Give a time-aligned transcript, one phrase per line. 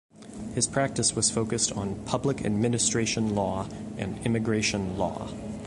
[0.55, 3.67] His practice was focused on Public Administration Law
[3.99, 5.29] and Immigration Law.